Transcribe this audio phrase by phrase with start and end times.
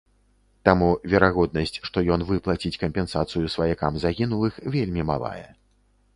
[0.69, 5.47] Таму верагоднасць, што ён выплаціць кампенсацыю сваякам загінулых, вельмі малая.